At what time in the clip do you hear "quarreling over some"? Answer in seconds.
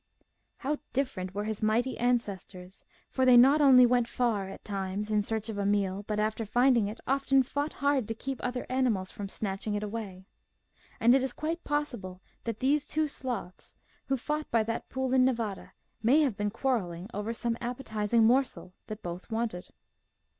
16.49-17.55